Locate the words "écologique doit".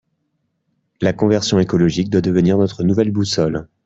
1.59-2.21